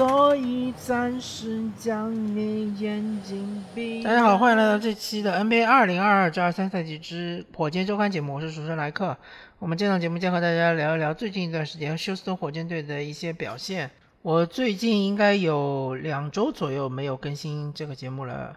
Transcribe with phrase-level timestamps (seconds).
[0.00, 4.02] 所以暂时将你眼睛闭。
[4.02, 9.14] 大家好，欢迎来到这期的 NBA 二零二二至二三赛季之火箭周刊节目，我是主持人莱克。
[9.58, 13.90] 我们这档节目将和大家聊一聊最近一段时间休斯顿火箭队的一些表现。
[14.22, 18.56] 我最近应该有两周左右没有更新这个节目了，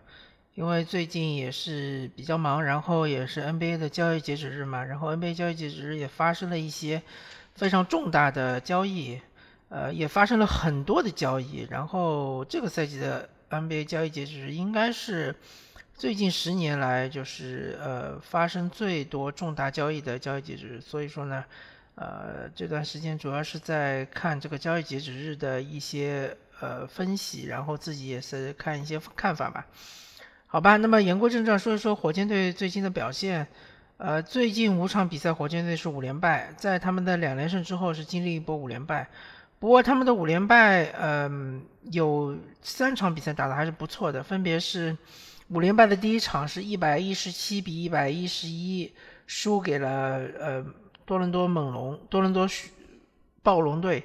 [0.55, 7.01] 因为最近也是比较忙，然后也是 NBA 的交易截止日嘛，然后 NBA 交易截止日也发生了一些
[7.53, 9.19] 非常重大的交易。
[9.73, 15.35] 呃，也发生了很多的交易，然后这个赛季的 NBA 交易截止日应该是
[15.95, 21.43] 最近十年来就是呃发生最多重大交易的交易截止日，所以说呢，
[21.95, 29.65] 呃这段时间主要是在看这个交易截止日的一些呃分析，然后自己也是看一些看法吧。
[30.45, 33.47] 好吧，那么言归正传，说一说火箭队最近的表现。
[33.97, 39.09] 呃，最近五场比赛火箭队是五连败，在他们的两连胜之后是经历一波五连败。
[39.63, 44.97] 不过他们的五连败，嗯，有三场比赛打的还是不错的，分别是
[45.47, 48.93] 五连败的第一场是一百一十七比一百一十一
[49.25, 50.65] 输给了呃
[51.05, 52.45] 多伦多猛龙，多伦多
[53.41, 54.03] 暴龙队，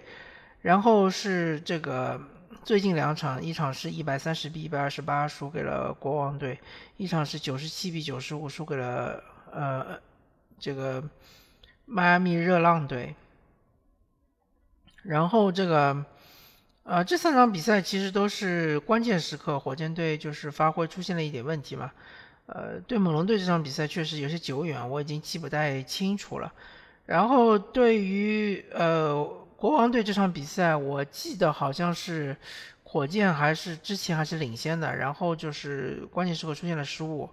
[0.60, 2.20] 然后是这个
[2.62, 6.56] 最近两场，一场是一百三十比一百二十八输给了国王队，
[6.98, 9.20] 一场是九十七比九十五输给了
[9.50, 9.98] 呃
[10.56, 11.02] 这个
[11.84, 13.12] 迈阿密热浪队。
[15.08, 16.04] 然后这个，
[16.82, 21.90] 呃，这三场比赛其实都是关键时刻，火箭队就是发挥出现了一点问题嘛。
[22.44, 26.52] 呃，对猛龙队这场比赛确实有些久远，我已经记不太清楚了。
[27.06, 29.24] 然后对于呃
[29.56, 32.36] 国王队这场比赛，我记得好像是
[32.84, 37.30] 火箭还是之前还是领先的，然后就是关键时刻出现了失误。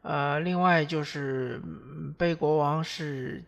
[0.00, 1.60] 呃，另外就是
[2.16, 3.44] 被国王是。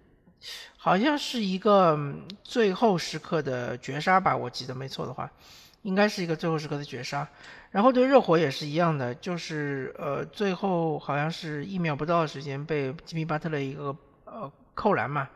[0.77, 1.99] 好像是一个
[2.43, 5.31] 最后时刻的绝杀吧，我记得没错的话，
[5.83, 7.29] 应该是一个最后时刻的绝杀。
[7.71, 15.29] 然后对热火也是一样的，就是呃最后好像是一秒不到的时间被吉米巴特勒一个呃扣篮嘛，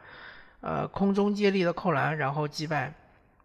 [0.60, 2.92] 呃空中接力的扣篮，然后击败。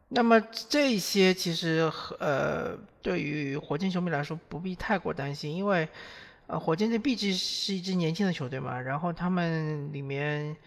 [0.09, 1.89] 那么这些其实
[2.19, 5.87] 呃对于火箭球迷来说不必太过担心，因为
[6.47, 10.57] 呃火箭队毕竟是一支年轻的球队嘛，然后他们里面。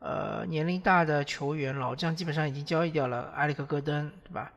[0.00, 4.50] 呃，年龄大的球员老将基本上已经交易掉了，埃里克·戈登，对吧？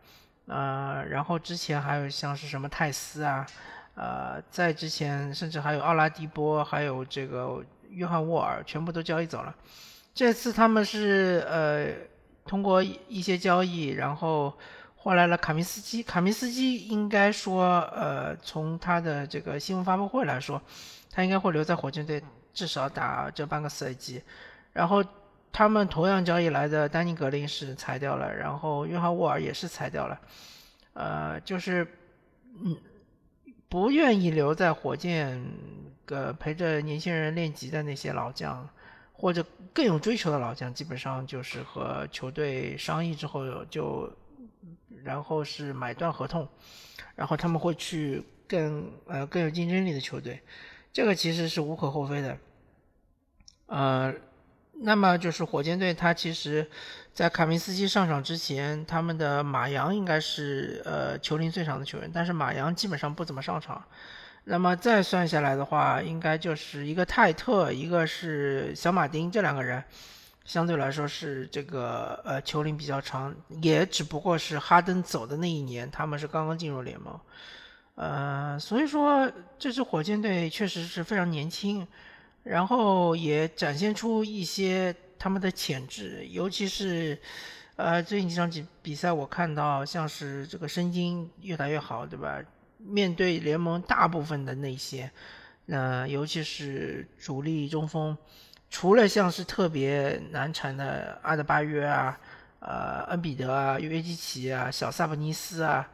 [0.45, 3.45] 呃，然后之前还有像是什么泰斯啊，
[3.95, 9.53] 呃，在之前甚至还有奥拉迪波，还有这个约翰·沃尔，全部都交易走了。
[10.13, 11.87] 这次他们是呃
[12.45, 14.57] 通过一些交易，然后
[14.95, 16.01] 换来了卡明斯基。
[16.01, 20.61] 卡明斯基应该说，呃，从他的这个新闻发布会来说，
[21.11, 22.23] 他应该会留在火箭队
[22.53, 24.23] 至少打这半个赛季，
[24.71, 25.03] 然后。
[25.53, 30.19] 他们同样交易来的丹尼格林是裁掉了，然后约翰沃尔也是裁掉了，
[30.93, 31.87] 呃，就是
[32.59, 32.75] 嗯，
[33.69, 35.39] 不愿意留在火箭
[36.07, 38.67] 呃陪着年轻人练级的那些老将，
[39.11, 44.11] 或者更有追求的老将，基本上就是和球队商议之后就，
[45.03, 46.49] 然后是买断合同，
[47.13, 50.41] 然后他们会去更呃更有竞争力的球队，
[50.91, 52.37] 这个其实是无可厚非的，
[53.67, 54.11] 呃。
[54.85, 56.69] 那么就是火箭队，他其实，
[57.13, 63.81] 在卡明斯基上场之前，他们的马扬应该是呃球龄最长的球员，但是马扬基本上不怎么上场。
[64.43, 69.81] 那么再算下来的话，应该就是一个泰特，一个是小马丁，这两个人
[70.43, 77.17] 相对来说是这个呃球龄比较长，也只不过是哈登走的那一年，他们是刚刚进入联盟，
[77.95, 81.87] 呃，所以说这支火箭队确实是非常年轻。
[82.43, 87.17] 然后也展现出一些他们的潜质，尤其是，
[87.77, 92.43] 呃，最近几场比比赛，我看到像是这个申京越来越好，对吧？
[92.77, 95.09] 面对联盟大部分的那些，
[95.67, 98.17] 呃，尤其是主力中锋，
[98.69, 102.19] 除了像是特别难缠的阿德巴约啊、
[102.59, 105.89] 呃，恩比德啊、约基奇啊、小萨博尼斯啊，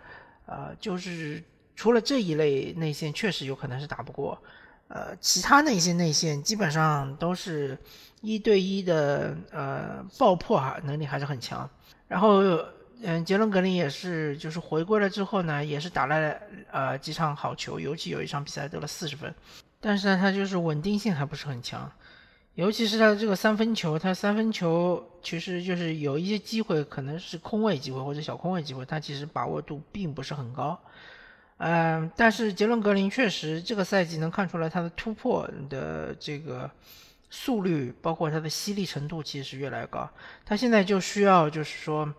[0.47, 1.43] 呃，就是
[1.75, 4.41] 除了这一类内线，确实有可能是打不过。
[4.89, 7.77] 呃，其他那些内线基本上都是
[8.21, 11.69] 一对一的，呃，爆破哈能力还是很强。
[12.07, 12.41] 然后，
[13.01, 16.35] 嗯，杰伦格林也是，就是回归了之后呢，也是打了
[16.71, 19.33] 呃几场好球，尤其有一场比赛得了四十分。
[19.79, 21.89] 但是呢，他就是稳定性还不是很强，
[22.55, 30.77] 尤其是他的这个三分球，他三分球其实就是有一些机会可能是空位机会或者小空位机会，他其实把握度并不是很高。
[31.59, 36.71] 嗯，但是杰伦格林确实这个赛季能看出来他的突破的这个
[37.29, 40.09] 速率，包括他的犀利程度，其实是越来越高。
[40.45, 42.13] 他现在就需要就是说，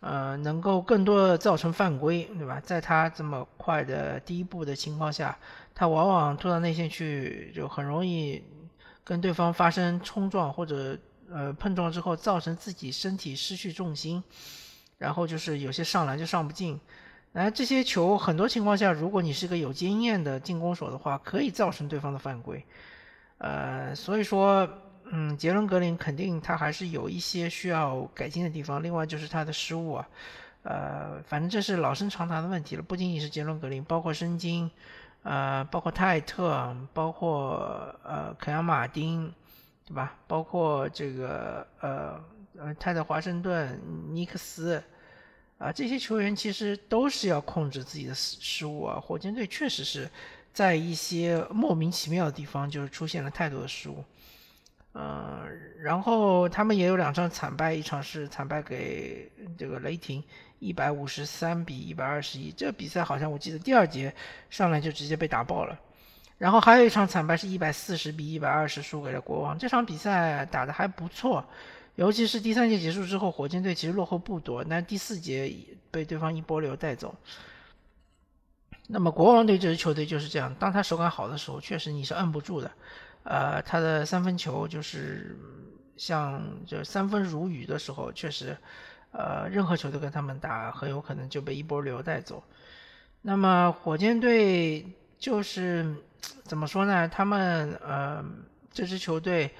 [0.00, 2.58] 呃，能够更多的造成犯规，对吧？
[2.60, 5.38] 在他这么快的第一步的情况下，
[5.74, 8.42] 他往往突到内线去，就很容易
[9.04, 10.98] 跟对方发生冲撞或者
[11.30, 14.24] 呃碰撞之后，造成自己身体失去重心，
[14.96, 16.80] 然后就是有些上篮就上不进。
[17.36, 22.64] 那这些球很多情况下，如果你是个有经验的进攻手的话，可以造成对方的犯规。
[23.38, 24.68] 呃，所以说。
[25.08, 28.82] 嗯，杰伦格林肯定他还是有一些需要改进的地方。
[28.82, 30.08] 另外就是他的失误啊，
[30.64, 32.82] 呃，反正这是老生常谈的问题了。
[32.82, 34.68] 不仅仅是杰伦格林，包括申京，
[35.22, 39.32] 呃，包括泰特，包括呃肯亚马丁，
[39.86, 40.12] 对吧？
[40.26, 42.20] 包括这个呃
[42.58, 43.80] 呃泰德华盛顿、
[44.10, 44.82] 尼克斯，
[45.58, 49.00] 啊，这些球员其实都是要控制自己的失失误啊。
[49.00, 50.08] 火箭队确实是
[50.52, 54.04] 在一些莫名其妙的地方就是出现了太多的失误。
[54.98, 55.46] 嗯，
[55.78, 60.22] 然后他们也有两场惨败，一场是惨败给这个雷霆，
[60.58, 62.50] 一百五十三比一百二十一。
[62.50, 64.14] 这比赛好像我记得第二节
[64.48, 65.78] 上来就直接被打爆了。
[66.38, 69.58] 然后还有一场惨败是一百四十比一百二十输给了国王。
[69.58, 71.42] 这场比赛打得还不错，
[71.96, 75.52] 尤其是第三节结束之后，火箭队其实落后不多，但第四节
[75.90, 77.14] 被对方一波流带走。
[78.88, 82.70] 那么国王队这支球队就是这样，当他手感好的时候，确实你是摁不住的。
[83.24, 85.36] 呃，他的三分球就是
[85.96, 88.56] 像就三分如雨的时候，确实，
[89.10, 92.44] 呃，任何球队跟他们打，很有可能就被一波流带走。
[93.22, 94.86] 那么火箭队
[95.18, 95.96] 就是
[96.44, 97.08] 怎么说呢？
[97.08, 98.24] 他们呃，
[98.70, 99.50] 这支球队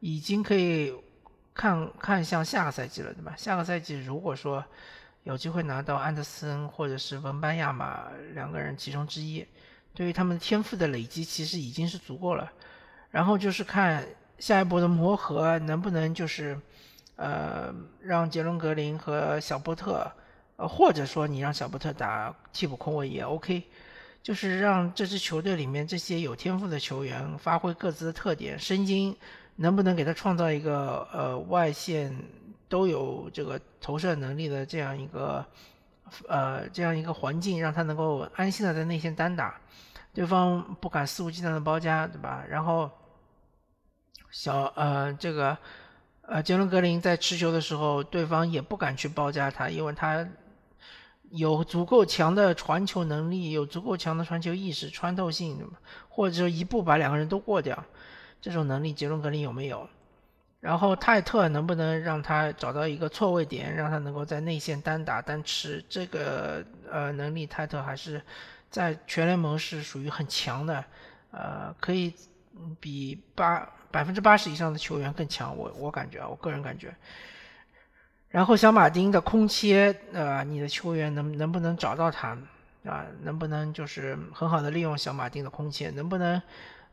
[0.00, 0.92] 已经可以
[1.56, 3.34] 看看向下个赛季了，对吧？
[3.36, 4.62] 下个赛季如果说
[5.24, 8.02] 有机会拿到安德森或者是文班亚马
[8.34, 9.44] 两个人其中之一，
[9.94, 12.52] 对于他们天赋的累积，其实已经是足够了。
[13.10, 14.06] 然后就是看
[14.38, 16.60] 下一波的磨合能不能就是，
[17.16, 20.12] 呃，让杰伦格林和小波特，
[20.56, 23.62] 呃，或者说你让小波特打替补空位也 OK，
[24.22, 29.16] 就是让这支球队里面这些有天赋的球员发挥各自的特点，申京
[29.56, 32.16] 能不能给他创造一个呃外线
[32.68, 35.44] 都有这个投射能力的这样一个
[36.28, 39.60] 呃这样一个环境，让他能够安心的在内线单打。
[40.14, 42.42] 对方不敢肆无忌惮的包夹，对吧？
[42.48, 42.90] 然后
[44.30, 45.56] 小呃这个
[46.22, 50.26] 呃杰伦格林在持球的时候，对方也不敢去包夹他，因为他
[51.30, 55.70] 有足够强的传球能力，有足够强的传球意识、穿透性，
[56.08, 57.84] 或者说一步把两个人都过掉，
[58.46, 59.88] 这种能力杰伦格林有没有？
[60.60, 65.84] 然后泰特能不能让他找到一个错位点，让他能够在内线单打单吃？
[65.88, 68.22] 这个呃能力泰特还是。
[68.68, 70.84] 在全联盟是属于很强的，
[71.30, 72.12] 呃，可以
[72.78, 76.94] 比八百分之八十以上的球员更强，我我感觉啊，我个人感觉。
[78.28, 82.36] 然后小马丁的空切，呃，你的球员能能不能找到他
[82.84, 83.06] 啊？
[83.22, 85.88] 能不能就是很好的利用小马丁的空切？
[85.90, 86.42] 能不能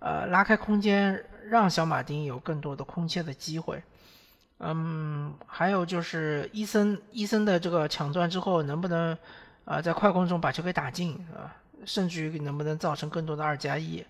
[0.03, 3.81] 呃拉开空间，让小马丁有更多的空切的机会？
[4.60, 9.17] 嗯，还有就是伊森伊森的这个抢断之后，能不能
[9.63, 11.55] 啊在快攻中把球给打进啊？
[11.86, 14.05] 甚至于能不能造成更多的二加一？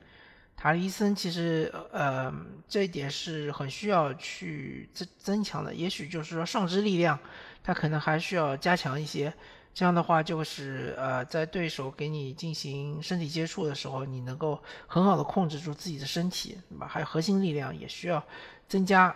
[0.56, 2.34] 塔利森其实呃
[2.68, 5.74] 这一点是很需要去增增强的。
[5.74, 7.20] 也许就是说上肢力量，
[7.64, 9.34] 他可能还需要加强一些。
[9.74, 16.88] 这样的话就是呃在对手给你进行身体接触的时候，你能够很好的控制住自己的身体，对吧？
[16.88, 18.24] 还有核心力量也需要
[18.68, 19.16] 增加。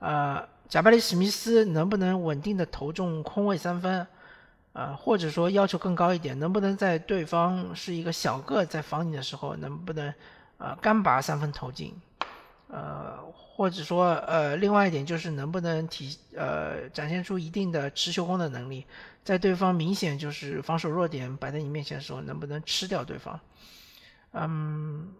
[0.00, 4.06] 呃，贾巴里史密斯能不能稳定的投中空位三分？
[4.72, 10.12] 呃，或者说要求更高一点，能不能在对方是一个小个在防你的时候，能不能
[10.58, 11.94] 呃干拔三分投进？
[12.74, 18.84] 呃，或者说呃，另外一点就是能不能体呃展现出一定的持球攻的能力，
[19.22, 23.38] 在对方明显就是防守弱点摆在你面前的时候，能不能吃掉对方？
[24.32, 25.14] 嗯，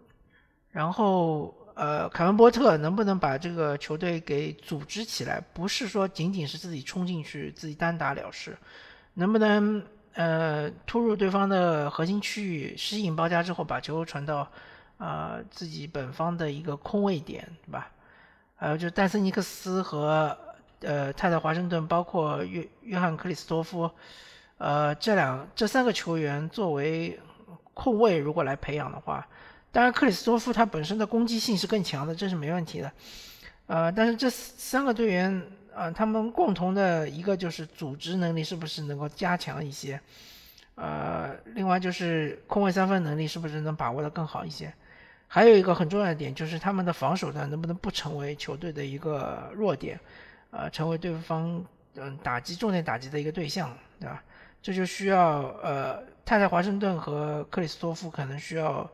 [0.69, 5.41] 然后呃，凯文波特能不能把这个球队给组织起来？
[5.53, 8.57] 不是说仅仅是自己冲进去自己单打了事。
[9.13, 9.81] 能不能
[10.13, 14.51] 呃突入对方的核心区域，吸引包夹之后把球传到
[14.97, 17.91] 啊自己本方的一个空位点，对吧？
[18.55, 20.37] 还有就是戴森尼克斯和
[20.81, 23.89] 呃泰德华盛顿，包括约约翰克里斯托夫，
[24.57, 27.19] 呃这两这三个球员作为
[27.73, 29.27] 控卫，如果来培养的话，
[29.71, 32.91] 当然克里斯托夫他本身的攻击性是更强的，这是没问题的。
[33.67, 35.43] 呃，但是这三个队员。
[35.75, 39.99] 啊，他们共同的一个就是组织能力是不是能够加强一些？
[40.75, 44.73] 呃，另外就是空位三分能力是不是能把握的更好一些？
[45.27, 49.99] 还有一个很重要的点就是他们的防守端能不能不成为球队的一个弱点，
[50.51, 51.63] 呃，成为对方
[51.95, 54.23] 嗯打击重点打击的一个对象，对吧？
[54.61, 58.89] 这就需要呃，太太华盛顿和克里斯托夫可能需要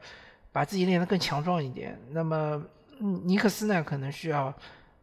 [0.52, 1.98] 把自己练得更强壮一点。
[2.10, 2.62] 那么
[2.98, 4.54] 尼克斯呢，可能需要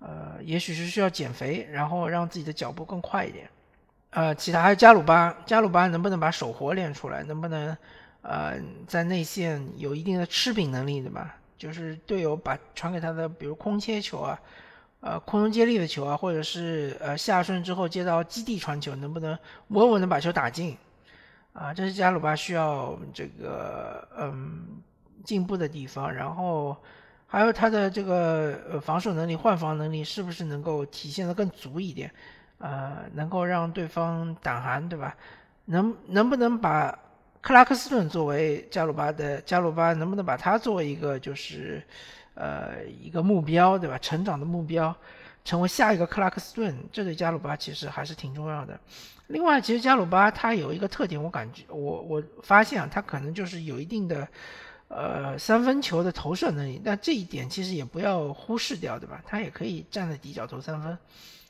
[0.01, 3.49] 呃，也许是需要减肥，然后让自己的脚步更快一点。
[4.11, 7.23] 呃，其他还有加鲁巴，加鲁巴能不能把手活练出来？
[7.23, 7.77] 能不能
[8.29, 11.35] 呃在内线有一定的吃饼能力，的吧？
[11.57, 14.39] 就是队友把传给他的，比如空切球啊，
[15.01, 19.37] 呃，空中接力的球啊，或者是呃下顺之后接到基地传球，能不能
[19.69, 20.77] 稳稳的把球打进？
[21.55, 24.81] 啊，这是加鲁巴需要这个嗯
[25.25, 26.13] 进步的地方。
[26.15, 26.77] 然后
[27.27, 32.13] 还有他的这个呃防守能力、换防能力是不是能够体现的更足一点？
[32.59, 35.17] 呃，能够让对方胆寒，对吧？
[35.65, 36.97] 能能不能把？
[37.41, 41.83] 克拉克斯顿作为加鲁巴的加鲁巴，能不能把他作为一个就是，
[42.35, 43.97] 呃，一个目标，对吧？
[43.99, 44.95] 成长的目标，
[45.45, 48.79] 成为下一个克拉克斯顿，这对加鲁巴其实还是挺重要的。
[49.29, 54.27] 另外，其实加鲁巴他有一个特点，我感觉我我发现啊，他可能就是有一定的，
[54.89, 56.81] 呃，三分球的投射能力。
[56.85, 59.23] 但这一点其实也不要忽视掉，对吧？
[59.25, 60.99] 他也可以站在底角投三分。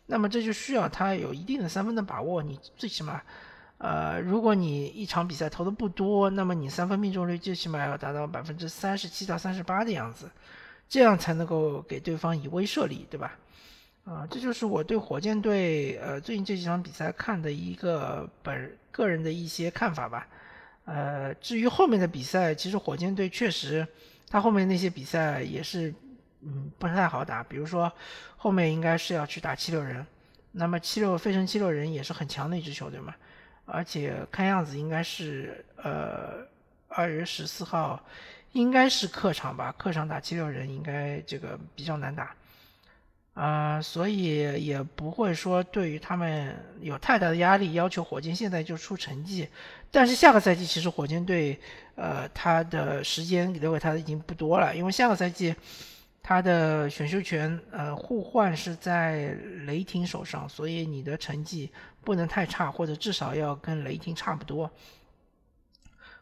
[0.07, 3.23] 那么这就需要他有一定的三分的把握，你最起码。
[3.79, 10.29] 呃，如果你一场比赛投的不多，那么你三分命中率最起码要达到百分之三十七到三十八的样子，
[10.89, 13.37] 这样才能够给对方以威慑力，对吧？
[14.05, 20.27] 啊，这就是我对火箭队呃最近这几场比赛看的一个本个人的一些看法吧。
[20.85, 23.87] 呃，至于后面的比赛，其实火箭队确实，
[24.29, 25.95] 他后面那些比赛也是
[26.41, 27.93] 嗯不太好打，比如说
[28.39, 30.05] 后面应该是要去打七六人，
[30.53, 33.15] 那么七六费城七六人也是很强的一支球队嘛。
[33.71, 36.47] 而且看样子应该是呃
[36.89, 38.03] 二月十四号，
[38.53, 39.75] 应该是客场吧？
[39.77, 42.35] 客场打七六人应该这个比较难打，
[43.35, 49.47] 啊，所以也不会说对于他们有太大的压力，要求火箭现在就出成绩。
[49.91, 51.59] 但是下个赛季其实火箭队
[51.95, 55.55] 呃他的时间留给他的已经不多了，因为下个赛季
[56.23, 59.35] 他的选秀权呃互换是在
[59.67, 61.71] 雷霆手上，所以你的成绩。
[62.09, 64.71] 不能太差，或者至少要跟雷霆差不多。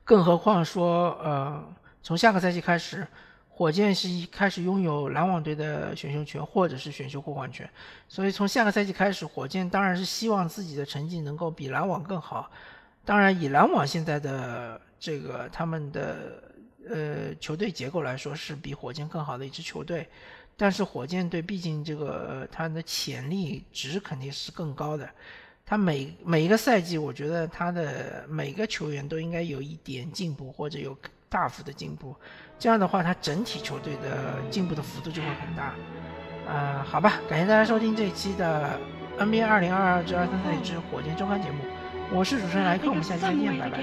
[0.03, 1.65] 更何况说，呃，
[2.03, 3.07] 从下个赛季开始，
[3.49, 7.71] 火箭是一开始拥有篮网队的选秀权或者是选秀互换权，
[8.09, 12.51] 所以从下个赛季开始，火箭当然是希望自己的成绩能够比篮网更好。
[13.05, 16.43] 当然，以篮网现在的这个他们的
[16.91, 20.09] 呃球队结构来说，是比火箭更好的一支球队。
[20.57, 25.09] 但是火箭队毕竟这个它的潜力值肯定是更高的。
[25.69, 30.97] 他每每一个赛季，我觉得他的每个球员都应该有一点进步，或者有
[31.29, 32.15] 大幅的进步。
[32.57, 35.75] 这样的话，他整体球队的进步的幅度就会很大。
[36.49, 38.79] 啊，好吧，感谢大家收听这一期的
[39.19, 41.59] NBA 二零二二至二三赛季之火箭周刊节目，
[42.13, 43.81] 我是主持人莱克，我们下期再见，拜拜。